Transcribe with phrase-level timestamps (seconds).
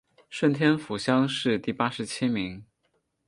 [0.31, 2.65] 顺天府乡试第八十七名。